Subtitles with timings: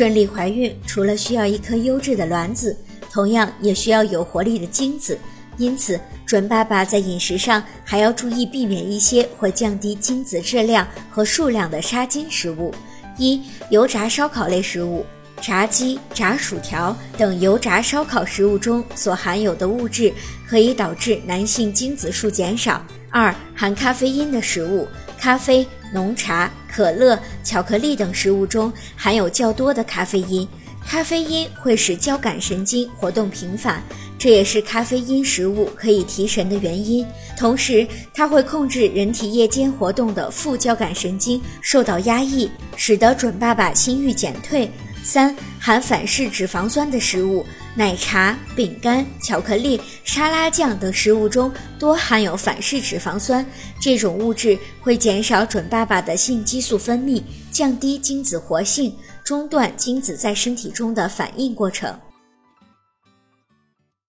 [0.00, 2.74] 顺利怀孕除了需要一颗优质的卵子，
[3.12, 5.18] 同样也需要有活力的精子。
[5.58, 12.74] 因此，准爸爸在饮食上还要注意避免一些会降低精子质量和数量的杀精食物。
[13.18, 15.04] 一、油炸烧烤类食物，
[15.38, 20.10] 炸鸡、炸薯条等油炸烧烤食物中所含有的物质
[20.48, 22.82] 可以导致男性精子数减少。
[23.10, 24.88] 二、含咖啡因的食物，
[25.20, 30.48] 咖啡、浓茶、可乐、巧克力等食物中含有较多的咖啡因，
[30.86, 33.82] 咖啡因会使交感神经活动频繁。
[34.18, 37.06] 这也是咖啡因食物可以提神的原因，
[37.38, 44.70] 同时它会控制人体夜间活动的副交感神经受到压抑，使得准爸爸心率减退。
[45.02, 53.44] 三、含反式脂肪酸的食物，奶茶、饼干、巧克力、沙拉酱等食物中多含有反式脂肪酸，
[53.80, 61.98] 这种物质会减少准爸爸的性激素分泌，降低精子活性，中断精子在身体中的反应过程。